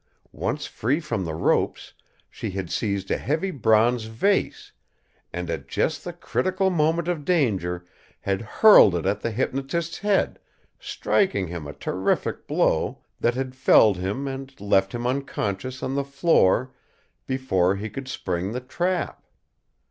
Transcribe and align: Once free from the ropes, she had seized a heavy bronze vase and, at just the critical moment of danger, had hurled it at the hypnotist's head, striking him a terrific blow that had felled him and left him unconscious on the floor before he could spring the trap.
Once 0.33 0.65
free 0.65 0.99
from 0.99 1.25
the 1.25 1.35
ropes, 1.35 1.93
she 2.27 2.49
had 2.49 2.71
seized 2.71 3.11
a 3.11 3.17
heavy 3.19 3.51
bronze 3.51 4.05
vase 4.05 4.71
and, 5.31 5.47
at 5.47 5.67
just 5.67 6.03
the 6.03 6.11
critical 6.11 6.71
moment 6.71 7.07
of 7.07 7.23
danger, 7.23 7.85
had 8.21 8.41
hurled 8.41 8.95
it 8.95 9.05
at 9.05 9.21
the 9.21 9.29
hypnotist's 9.29 9.99
head, 9.99 10.39
striking 10.79 11.45
him 11.45 11.67
a 11.67 11.73
terrific 11.73 12.47
blow 12.47 13.03
that 13.19 13.35
had 13.35 13.53
felled 13.55 13.97
him 13.97 14.27
and 14.27 14.59
left 14.59 14.91
him 14.95 15.05
unconscious 15.05 15.83
on 15.83 15.93
the 15.93 16.03
floor 16.03 16.73
before 17.27 17.75
he 17.75 17.87
could 17.87 18.07
spring 18.07 18.53
the 18.53 18.59
trap. 18.59 19.23